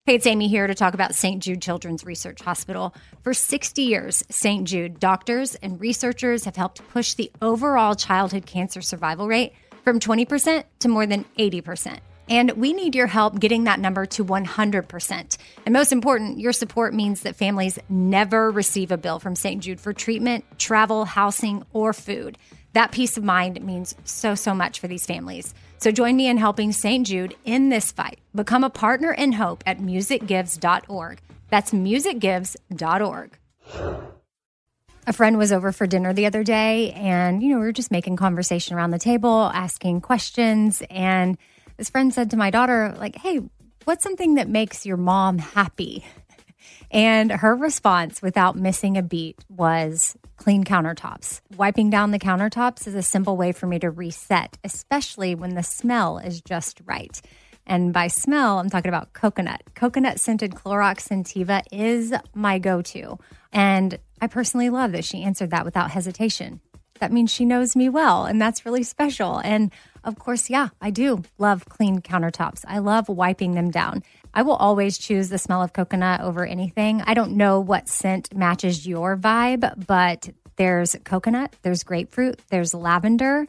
[0.06, 1.42] Hey, it's Amy here to talk about St.
[1.42, 2.94] Jude Children's Research Hospital.
[3.22, 4.68] For 60 years, St.
[4.68, 9.54] Jude doctors and researchers have helped push the overall childhood cancer survival rate
[9.86, 12.00] from 20% to more than 80%.
[12.30, 15.38] And we need your help getting that number to 100%.
[15.66, 19.62] And most important, your support means that families never receive a bill from St.
[19.62, 22.38] Jude for treatment, travel, housing, or food.
[22.74, 25.54] That peace of mind means so, so much for these families.
[25.78, 27.06] So join me in helping St.
[27.06, 28.20] Jude in this fight.
[28.34, 31.22] Become a partner in hope at musicgives.org.
[31.50, 33.38] That's musicgives.org.
[35.06, 37.92] A friend was over for dinner the other day, and you know, we were just
[37.92, 40.82] making conversation around the table, asking questions.
[40.90, 41.38] And
[41.78, 43.42] this friend said to my daughter, like, hey,
[43.86, 46.06] what's something that makes your mom happy?
[46.92, 51.42] And her response, without missing a beat, was clean countertops.
[51.58, 55.64] Wiping down the countertops is a simple way for me to reset, especially when the
[55.64, 57.20] smell is just right.
[57.66, 59.62] And by smell, I'm talking about coconut.
[59.74, 63.18] Coconut scented Clorox Scentiva is my go to.
[63.52, 66.60] And I personally love that she answered that without hesitation.
[67.00, 69.40] That means she knows me well, and that's really special.
[69.40, 69.72] And
[70.04, 72.64] of course, yeah, I do love clean countertops.
[72.68, 74.04] I love wiping them down.
[74.34, 77.02] I will always choose the smell of coconut over anything.
[77.06, 83.48] I don't know what scent matches your vibe, but there's coconut, there's grapefruit, there's lavender.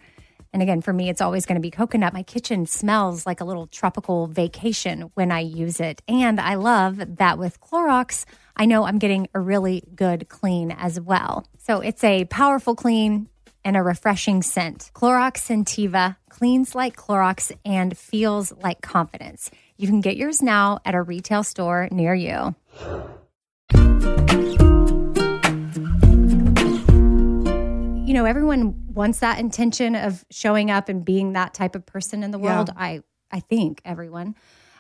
[0.53, 2.13] And again, for me, it's always going to be coconut.
[2.13, 6.01] My kitchen smells like a little tropical vacation when I use it.
[6.07, 8.25] And I love that with Clorox,
[8.57, 11.45] I know I'm getting a really good clean as well.
[11.59, 13.29] So it's a powerful clean
[13.65, 14.91] and a refreshing scent.
[14.95, 19.51] Clorox Scentiva cleans like Clorox and feels like confidence.
[19.77, 22.55] You can get yours now at a retail store near you.
[28.07, 32.23] You know, everyone wants that intention of showing up and being that type of person
[32.23, 32.57] in the Yeah.
[32.57, 32.71] world.
[32.77, 34.37] I I think everyone.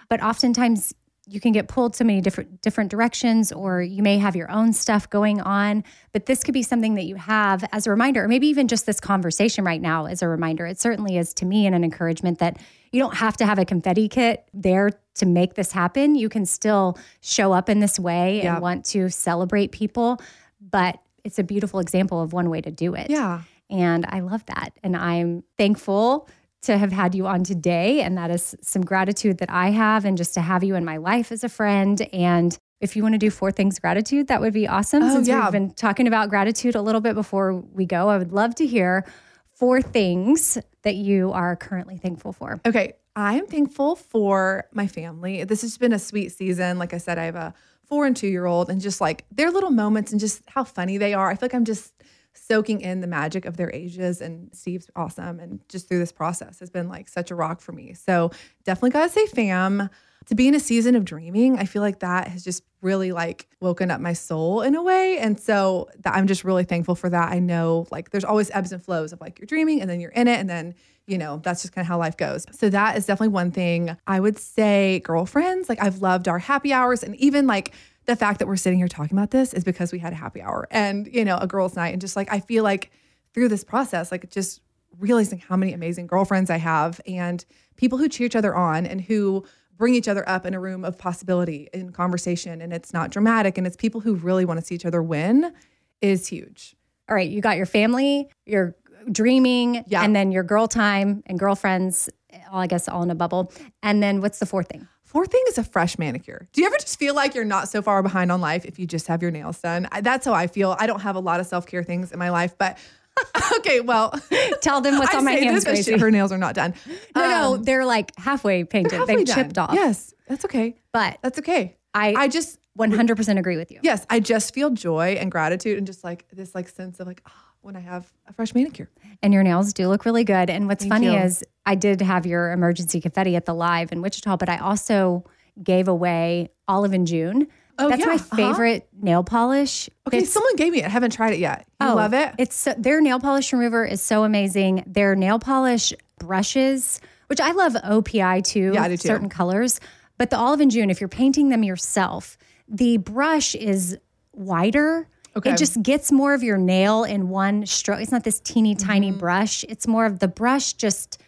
[0.09, 0.95] But oftentimes
[1.27, 4.73] you can get pulled so many different different directions or you may have your own
[4.73, 5.83] stuff going on
[6.13, 8.85] but this could be something that you have as a reminder or maybe even just
[8.87, 12.39] this conversation right now as a reminder it certainly is to me and an encouragement
[12.39, 12.59] that
[12.93, 16.45] you don't have to have a confetti kit there to make this happen you can
[16.45, 18.55] still show up in this way Yeah.
[18.55, 20.21] and want to celebrate people
[20.61, 23.43] but it's a beautiful example of one way to do it Yeah.
[23.71, 24.71] and I love that.
[24.83, 26.29] And I'm thankful
[26.65, 28.01] to have had you on today.
[28.03, 30.97] And that is some gratitude that I have, and just to have you in my
[30.97, 32.01] life as a friend.
[32.13, 35.03] And if you want to do four things gratitude, that would be awesome.
[35.03, 35.45] Oh, Since yeah.
[35.45, 38.67] we've been talking about gratitude a little bit before we go, I would love to
[38.67, 39.05] hear
[39.53, 42.61] four things that you are currently thankful for.
[42.67, 42.95] Okay.
[43.17, 45.45] I am thankful for my family.
[45.45, 46.79] This has been a sweet season.
[46.79, 47.55] Like I said, I have a
[47.87, 50.99] four and two year old and just like their little moments and just how funny
[50.99, 51.31] they are.
[51.31, 51.94] I feel like I'm just
[52.35, 56.61] soaking in the magic of their ages and Steve's awesome and just through this process
[56.61, 57.95] has been like such a rock for me.
[57.95, 58.31] So
[58.65, 59.89] definitely gotta say fam.
[60.29, 63.47] To be in a season of dreaming, I feel like that has just really like
[63.61, 65.19] woken up my soul in a way.
[65.19, 67.31] And so that I'm just really thankful for that.
[67.31, 70.13] I know like there's always ebbs and flows of like you're dreaming and then you're
[70.13, 70.75] in it and then
[71.07, 72.47] you know, that's just kind of how life goes.
[72.53, 76.73] So that is definitely one thing I would say girlfriends, like I've loved our happy
[76.73, 77.73] hours and even like
[78.07, 80.43] the fact that we're sitting here talking about this is because we had a happy
[80.43, 81.93] hour and, you know, a girls' night.
[81.93, 82.91] And just like, I feel like
[83.33, 84.61] through this process, like just
[84.99, 87.45] realizing how many amazing girlfriends I have and
[87.77, 89.45] people who cheer each other on and who
[89.77, 92.61] bring each other up in a room of possibility in conversation.
[92.61, 95.53] And it's not dramatic and it's people who really want to see each other win
[96.01, 96.77] is huge.
[97.09, 98.77] All right, you got your family, your
[99.11, 100.03] dreaming, Yeah.
[100.05, 102.09] and then your girl time and girlfriends,
[102.53, 103.53] all I guess all in a bubble.
[103.83, 104.87] And then what's the fourth thing?
[105.15, 106.49] Fourth thing is a fresh manicure.
[106.53, 108.87] Do you ever just feel like you're not so far behind on life if you
[108.87, 109.89] just have your nails done?
[109.93, 110.77] I, that's how I feel.
[110.79, 112.77] I don't have a lot of self care things in my life, but
[113.59, 114.13] okay, well,
[114.61, 116.75] Tell them what's I on my hands, this, shit, her nails are not done.
[117.15, 118.93] No, no, Um, they're like halfway painted.
[118.99, 119.37] halfway They've done.
[119.37, 119.73] chipped off.
[119.73, 120.75] Yes, that's okay.
[120.93, 121.77] But That's okay.
[121.95, 123.79] I, I just 100% agree with you.
[123.85, 127.23] yes, I just feel joy and gratitude and just like this like sense of like
[127.25, 127.31] ah,
[127.65, 128.91] when I have a fresh manicure.
[129.23, 130.51] And your nails do look really good.
[130.51, 131.19] And what's Thank funny you.
[131.19, 135.25] is I did have your emergency confetti at the live in Wichita, but I also
[135.63, 137.49] gave away Olive and June.
[137.79, 138.07] Oh, That's yeah.
[138.07, 138.37] my Uh-huh.
[138.37, 139.89] favorite nail polish.
[140.07, 140.85] Okay, It's- someone gave me it.
[140.85, 141.65] I haven't tried it yet.
[141.81, 142.35] You Oh, love it?
[142.39, 144.85] It's so, their nail polish remover is so amazing.
[144.87, 149.09] Their nail polish brushes, which I love OPI too, Yeah, I do too.
[149.09, 149.81] certain colors.
[150.19, 152.37] But the Olive and June, if you're painting them yourself,
[152.69, 153.97] the brush is
[154.33, 155.09] wider.
[155.37, 155.51] Okay.
[155.53, 158.01] It just gets more of your nail in one stroke.
[158.01, 159.19] It's not this teeny tiny Mm-hmm.
[159.19, 159.65] brush.
[159.69, 161.21] It's more of the brush just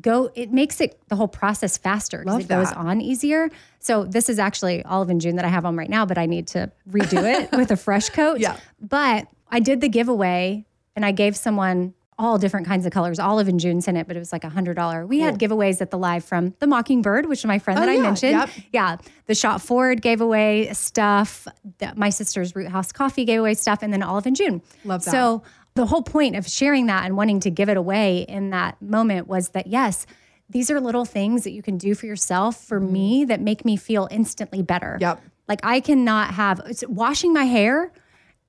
[0.00, 3.48] go it makes it the whole process faster because it goes on easier.
[3.78, 6.26] So this is actually Olive and June that I have on right now, but I
[6.26, 8.38] need to redo it with a fresh coat.
[8.40, 8.58] Yeah.
[8.80, 13.18] But I did the giveaway and I gave someone all different kinds of colors.
[13.18, 15.06] Olive and June's in it, but it was like a hundred dollar.
[15.06, 17.88] We had giveaways at the live from the Mockingbird, which is my friend oh, that
[17.90, 18.02] I Oh, yeah.
[18.02, 18.32] mentioned.
[18.32, 18.50] Yep.
[18.72, 18.96] Yeah.
[19.26, 21.46] The Shop Forward gave away stuff.
[21.78, 24.62] The, my sister's Root House Coffee gave away stuff, and then Olive and June.
[24.84, 25.10] Love that.
[25.10, 25.42] So
[25.74, 29.28] the whole point of sharing that and wanting to give it away in that moment
[29.28, 30.06] was that yes,
[30.48, 32.92] these are little things that you can do for yourself for mm-hmm.
[32.92, 34.96] me that make me feel instantly better.
[35.00, 35.20] Yep.
[35.48, 37.92] Like I cannot have it's washing my hair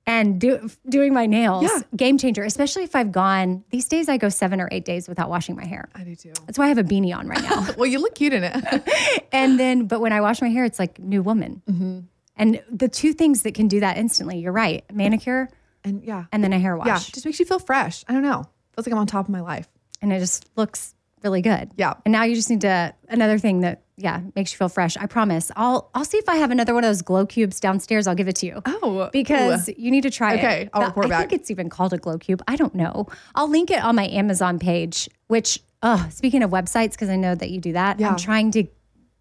[0.08, 1.64] and do, doing my nails.
[1.64, 1.82] Yeah.
[1.94, 5.28] Game changer, especially if I've gone these days I go 7 or 8 days without
[5.28, 5.88] washing my hair.
[5.94, 6.32] I do too.
[6.46, 7.66] That's why I have a beanie on right now.
[7.76, 9.28] Well, you look cute in it.
[9.32, 11.62] and then but when I wash my hair it's like new woman.
[11.68, 12.00] Mm-hmm.
[12.36, 14.84] And the two things that can do that instantly, you're right.
[14.92, 15.50] Manicure
[15.84, 16.24] and yeah.
[16.32, 16.86] and then a hair wash.
[16.86, 18.04] yeah, just makes you feel fresh.
[18.08, 18.48] I don't know.
[18.74, 19.68] Feels like I'm on top of my life.
[20.00, 21.70] and it just looks really good.
[21.76, 21.94] Yeah.
[22.04, 24.96] And now you just need to another thing that yeah makes you feel fresh.
[24.96, 25.50] I promise.
[25.56, 28.06] I'll I'll see if I have another one of those glow cubes downstairs.
[28.06, 28.62] I'll give it to you.
[28.66, 30.38] Oh, because you need to try it.
[30.38, 31.18] Okay, I'll report I back.
[31.30, 32.42] think it's even called a glow cube.
[32.46, 33.06] I don't know.
[33.34, 35.08] I'll link it on my Amazon page.
[35.26, 38.00] Which, oh, speaking of websites, because I know that you do that.
[38.00, 38.10] Yeah.
[38.10, 38.64] I'm trying to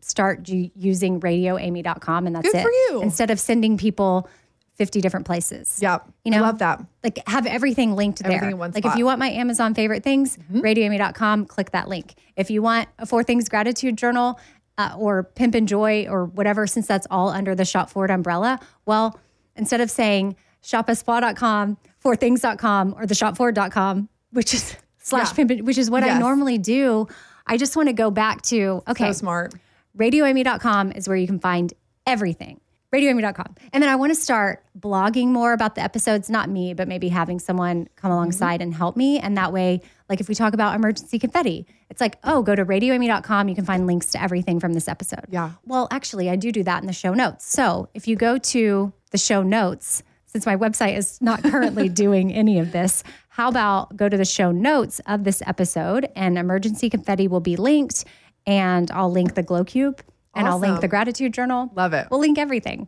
[0.01, 2.63] start using radioamy.com, and that's Good it.
[2.63, 3.01] for you.
[3.01, 4.29] Instead of sending people
[4.77, 5.79] 50 different places.
[5.81, 6.83] Yeah, You know, I love that.
[7.03, 8.49] like have everything linked Everything there.
[8.51, 8.89] in one like spot.
[8.91, 8.95] Mm-hmm.
[8.95, 12.13] if you want my Amazon favorite things, radioamy.com, click that link.
[12.35, 14.39] If you want a Four Things Gratitude Journal
[14.77, 18.59] uh, or Pimp and Joy or whatever, since that's all under the Shop Forward umbrella,
[18.85, 19.19] well,
[19.55, 25.45] instead of saying shopaspa.com, fourthings.com, or the shopforward.com, which is slash Yeah.
[25.45, 27.07] pimp, which is what I normally do,
[27.47, 29.53] I just want to go back to, okay, So smart.
[29.97, 31.73] radioamy.com is where you can find
[32.05, 32.59] everything.
[32.95, 33.55] Radioamy.com.
[33.73, 37.09] And then I want to start blogging more about the episodes, not me, but maybe
[37.09, 38.13] having someone come Mm-hmm.
[38.17, 39.19] alongside and help me.
[39.19, 42.63] And that way, like if we talk about emergency confetti, it's like, oh, go to
[42.65, 43.49] radioamy.com.
[43.49, 45.25] You can find links to everything from this episode.
[45.29, 45.51] Yeah.
[45.65, 47.45] Well, actually, I do do that in the show notes.
[47.51, 52.31] So if you go to the show notes, since my website is not currently doing
[52.33, 56.89] any of this, how about go to the show notes of this episode and emergency
[56.89, 58.05] confetti will be linked
[58.45, 60.01] and I'll link the glow cube
[60.37, 61.71] and I'll link the gratitude journal.
[61.75, 62.07] Love it.
[62.09, 62.87] We'll link everything.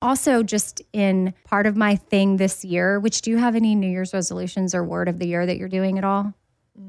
[0.00, 3.90] Also, just in part of my thing this year, which do you have any New
[3.90, 6.34] Year's resolutions or word of the year that you're doing at all?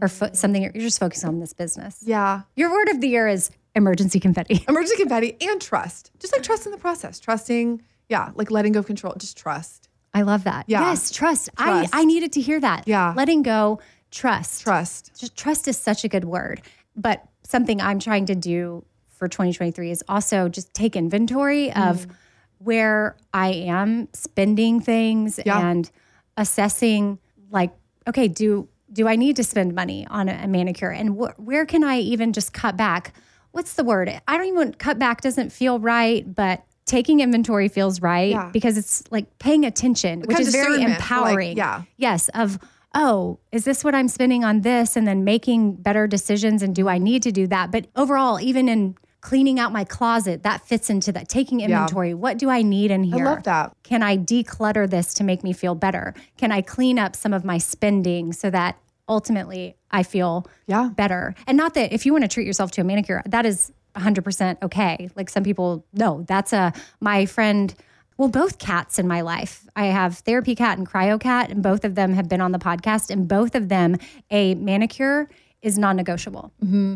[0.02, 0.36] Or fo- mm.
[0.36, 2.04] something you're you're just focused on this business?
[2.06, 2.42] Yeah.
[2.56, 4.64] Your word of the year is emergency confetti.
[4.70, 6.12] Emergency confetti and trust.
[6.20, 7.20] Just like trust in the process.
[7.20, 7.82] Trusting.
[8.08, 8.30] Yeah.
[8.36, 9.16] Like letting go of control.
[9.18, 9.90] Just trust.
[10.14, 10.66] I love that.
[10.68, 10.82] Yeah.
[10.82, 11.50] Yes, trust.
[11.58, 11.96] Trust.
[11.96, 12.88] I, I needed to hear that.
[12.88, 13.14] Yeah.
[13.16, 13.80] Letting go,
[14.12, 14.62] trust.
[14.62, 15.20] Trust.
[15.20, 16.62] Just trust is such a good word.
[16.96, 18.86] But something I'm trying to do
[19.20, 22.12] for 2023 is also just take inventory of Mm.
[22.60, 25.60] where I am spending things Yeah.
[25.70, 25.92] and
[26.38, 27.20] assessing
[27.52, 27.72] like,
[28.08, 30.90] okay, do do I need to spend money on a, a manicure?
[30.90, 33.14] And wh- where can I even just cut back?
[33.52, 34.10] What's the word?
[34.28, 38.50] I don't even cut back doesn't feel right, but taking inventory feels right Yeah.
[38.52, 41.56] because it's like paying attention, which is very for, like, empowering.
[41.58, 41.84] yeah.
[41.98, 42.30] Yes.
[42.30, 42.58] Of,
[42.96, 44.96] oh, is this what I'm spending on this?
[44.96, 46.64] And then making better decisions.
[46.64, 47.70] And do I need to do that?
[47.72, 52.14] But overall, even in cleaning out my closet, that fits into that taking inventory.
[52.14, 53.74] What do I need in here I love that.
[53.84, 56.14] Can I declutter this to make me feel better?
[56.38, 60.90] Can I clean up some of my spending so that ultimately I feel Yeah.
[60.96, 61.36] better?
[61.48, 64.58] And not that if you want to treat yourself to a manicure, that is 100%
[64.64, 65.10] okay.
[65.16, 67.74] Like some people, no, that's a, my friend,
[68.18, 69.66] well, both cats in my life.
[69.76, 72.60] I have therapy cat and cryo cat, and both of them have been on the
[72.60, 73.98] podcast, and both of them,
[74.30, 75.30] a manicure
[75.62, 76.52] is non negotiable.
[76.64, 76.96] Mm-hmm.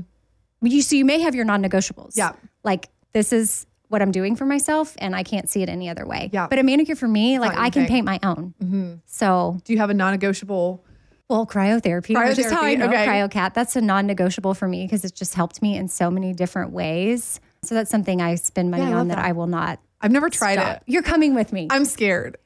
[0.64, 2.16] You, so you may have your non negotiables.
[2.18, 2.34] Yeah.
[2.64, 6.06] Like this is what I'm doing for myself, and I can't see it any other
[6.06, 6.30] way.
[6.34, 6.48] Yeah.
[6.48, 7.90] But a manicure for me, like I can thing.
[7.90, 8.54] paint my own.
[8.64, 8.94] Mm-hmm.
[9.06, 10.84] So, Do you have a non-negotiable?
[11.30, 13.06] well, cryotherapy, which is how I know okay.
[13.06, 13.54] CryoCat.
[13.54, 16.72] That's a non negotiable for me because it's just helped me in so many different
[16.72, 17.40] ways.
[17.64, 19.16] So that's something I spend money Yeah, I on that.
[19.16, 19.26] that.
[19.26, 20.78] I will not I've never tried stop.
[20.78, 20.84] it.
[20.86, 21.68] You're coming with me.
[21.72, 22.38] I'm scared.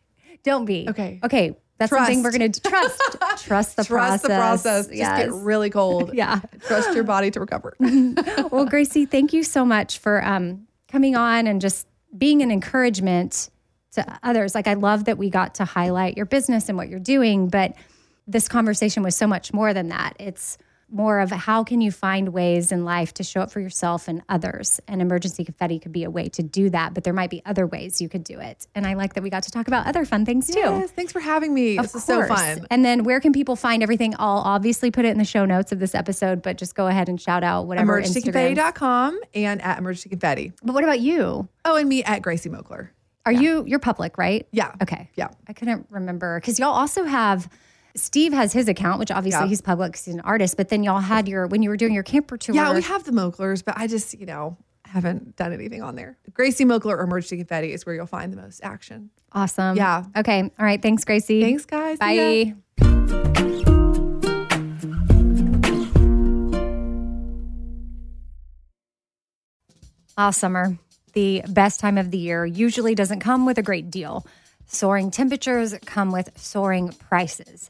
[0.43, 0.85] Don't be.
[0.87, 1.19] Okay.
[1.23, 1.57] Okay.
[1.77, 3.01] That's something we're going to trust.
[3.37, 3.87] Trust the Trust process.
[3.87, 4.85] Trust the process.
[4.87, 5.25] Just Yes.
[5.25, 6.11] get really cold.
[6.13, 6.39] yeah.
[6.65, 7.75] Trust your body to recover.
[8.51, 13.49] well, Gracie, thank you so much for um, coming on and just being an encouragement
[13.91, 14.55] to others.
[14.55, 17.73] Like, I love that we got to highlight your business and what you're doing, but
[18.25, 20.13] this conversation was so much more than that.
[20.19, 20.57] It's
[20.89, 24.21] more of how can you find ways in life to show up for yourself and
[24.29, 24.79] others.
[24.87, 27.67] And emergency confetti could be a way to do that, but there might be other
[27.67, 28.67] ways you could do it.
[28.73, 30.59] And I like that we got to talk about other fun things too.
[30.59, 31.77] Yes, thanks for having me.
[31.77, 32.65] Of this is so fun.
[32.71, 34.15] And then where can people find everything?
[34.17, 37.09] I'll obviously put it in the show notes of this episode, but just go ahead
[37.09, 40.53] and shout out whatever emergencyconfetti.com and at emergency confetti.
[40.63, 41.49] But what about you?
[41.65, 42.89] Oh, and me at Gracie Moakler.
[43.25, 44.47] Are you you're public, right?
[44.51, 44.73] Yeah.
[44.81, 45.09] Okay.
[45.15, 45.27] Yeah.
[45.49, 47.49] I couldn't remember because y'all also have
[47.97, 49.47] Steve has his account, which obviously Yeah.
[49.49, 50.55] he's public 'cause he's an artist.
[50.57, 52.55] But then y'all had your when you were doing your camper tour.
[52.55, 56.17] Yeah, we have the Moaklers, but I just, you know, haven't done anything on there.
[56.33, 59.09] Gracie Moakler or Emergency Confetti is where you'll find the most action.
[59.33, 59.75] awesome.
[59.75, 60.05] Yeah.
[60.15, 60.41] Okay.
[60.41, 60.81] All right.
[60.81, 61.41] Thanks, Gracie.
[61.41, 61.97] Thanks, guys.
[61.99, 62.55] Bye.
[70.17, 70.77] Ah, summer,
[71.13, 74.25] the best time of the year, usually doesn't come with a great deal.
[74.65, 77.69] Soaring temperatures come with soaring prices.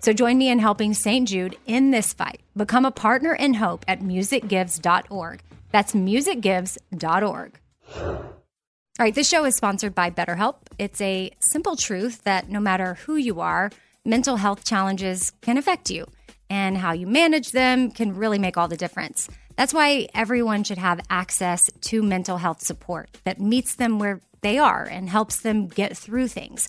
[0.00, 1.28] So join me in helping St.
[1.28, 2.40] Jude in this fight.
[2.56, 5.40] Become a partner in hope at musicgives.org.
[5.70, 7.60] That's musicgives.org.
[9.00, 10.56] All right, this show is sponsored by BetterHelp.
[10.78, 13.70] It's a simple truth that no matter who you are,
[14.04, 16.06] mental health challenges can affect you,
[16.50, 19.28] and how you manage them can really make all the difference.
[19.54, 24.58] That's why everyone should have access to mental health support that meets them where they
[24.58, 26.68] are and helps them get through things.